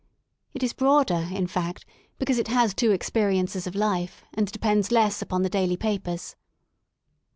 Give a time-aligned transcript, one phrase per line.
[0.55, 1.85] It is broader, in fact,
[2.17, 6.35] because it has two experiences of life, and depends less upon the daily papers.